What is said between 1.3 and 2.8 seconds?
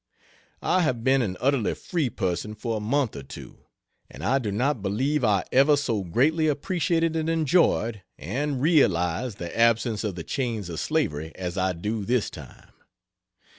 utterly free person for a